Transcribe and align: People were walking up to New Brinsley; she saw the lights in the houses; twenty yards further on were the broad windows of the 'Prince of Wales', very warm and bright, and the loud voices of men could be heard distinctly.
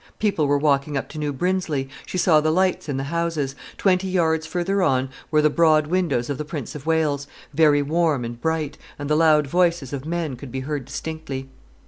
People 0.17 0.47
were 0.47 0.57
walking 0.57 0.97
up 0.97 1.09
to 1.09 1.19
New 1.19 1.31
Brinsley; 1.31 1.87
she 2.07 2.17
saw 2.17 2.41
the 2.41 2.49
lights 2.49 2.89
in 2.89 2.97
the 2.97 3.03
houses; 3.03 3.53
twenty 3.77 4.07
yards 4.09 4.47
further 4.47 4.81
on 4.81 5.11
were 5.29 5.43
the 5.43 5.49
broad 5.51 5.85
windows 5.85 6.27
of 6.27 6.39
the 6.39 6.43
'Prince 6.45 6.73
of 6.73 6.87
Wales', 6.87 7.27
very 7.53 7.83
warm 7.83 8.25
and 8.25 8.41
bright, 8.41 8.79
and 8.97 9.07
the 9.11 9.15
loud 9.15 9.45
voices 9.45 9.93
of 9.93 10.03
men 10.07 10.35
could 10.37 10.51
be 10.51 10.61
heard 10.61 10.85
distinctly. 10.85 11.49